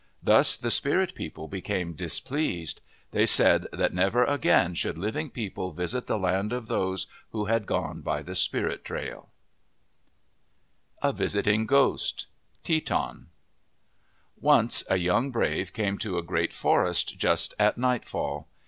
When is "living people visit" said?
4.97-6.07